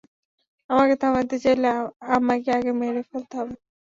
[0.69, 1.67] আমাকে থামাতে চাইলে,
[2.09, 3.55] আমাকে আগে মেরে ফেলতে হবে।